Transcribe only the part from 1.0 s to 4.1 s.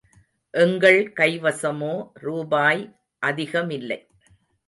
கைவசமோ ரூபாய் அதிகமில்லை.